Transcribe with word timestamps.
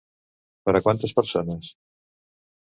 Per 0.69 0.73
a 0.79 0.81
quantes 0.87 1.13
persones? 1.19 1.71